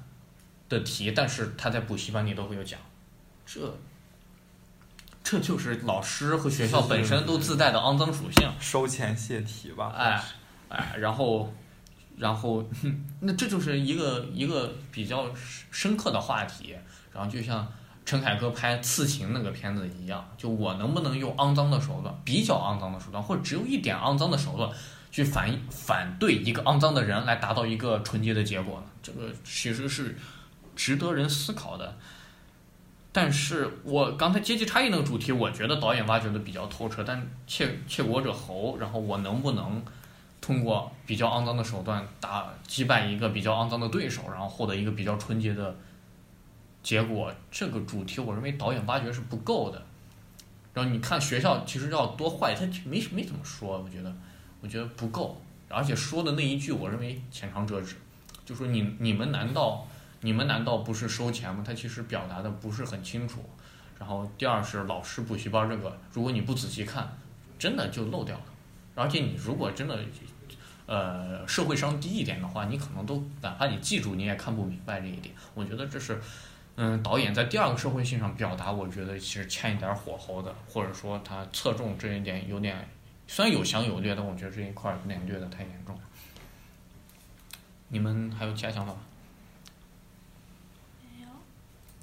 [0.69, 2.79] 的题，但是他在补习班里都会有讲，
[3.45, 3.61] 这
[5.23, 8.51] 这就是老师和学校本身都自带的肮脏属性。
[8.59, 9.93] 收钱泄题吧。
[9.97, 10.23] 哎
[10.69, 11.53] 哎，然后
[12.17, 12.65] 然后
[13.21, 15.27] 那这就是一个一个比较
[15.71, 16.75] 深刻的话题。
[17.13, 17.67] 然后就像
[18.05, 24.71] 陈凯歌拍《刺秦》那个片子一样，就我能不能用肮脏的手段，比较肮脏的手段，或者只有一点肮脏的手段。
[25.13, 28.87] 去反反对一个肮脏的人来达到一个纯洁的结果呢？
[29.03, 30.17] 这个其实是
[30.77, 31.99] 值得人思考的。
[33.13, 37.03] 但是我刚才阶级差异那个主题，我觉得导演挖掘的比较透彻。
[37.03, 39.83] 但窃窃国者侯，然后我能不能
[40.41, 45.77] 通过比较肮脏的手段打击败一个比较肮脏的对手，然后获得一个比较纯洁的
[46.83, 47.33] 结果？
[47.51, 49.83] 这个主题，我认为导演挖掘是不够的。
[50.73, 54.15] 然后你看学校其实要多坏，他没没怎么说，我觉得。
[54.63, 55.41] 我觉得不够，
[55.71, 57.97] 而且说的那一句，我认为浅尝辄止，
[58.45, 59.89] 就说你你们难道
[60.21, 61.63] 你们难道不是收钱吗？
[61.67, 63.45] 他其实表达的不是很清楚。
[63.99, 67.11] 然后第二是老师补习班这个，如果你不仔细看，
[67.59, 68.45] 真的就漏掉了。
[68.95, 69.99] 而且你如果真的
[70.87, 75.35] 呃社会上低一点的话，你可能都哪怕你记住，你也看不明白这一点。
[75.55, 76.21] 我觉得这是
[76.77, 82.89] 嗯导演在第二个社会性上表达，我觉得其实欠一点火候的，或者说他侧重这一点有点。
[83.27, 85.97] 虽然有详有略，但我觉得这一块有点略的太严重。
[87.89, 88.99] 你们还有其他想法吗？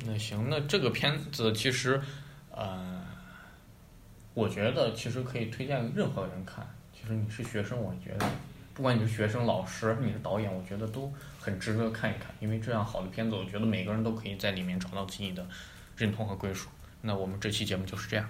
[0.06, 2.00] 那行，那这个片子其实，
[2.52, 3.04] 呃，
[4.34, 6.68] 我觉得其实可以推荐任何人看。
[6.94, 8.30] 其实你是学生，我觉得，
[8.74, 12.28] 不管你是学生、老师，你是导演，我觉得都很值得看一看。
[12.40, 15.46] 因为这样好的片子，我觉得每个人都可以在里面找到自己的
[15.96, 16.70] 认同和归属。
[17.02, 18.30] 那我们这期节目就是这样。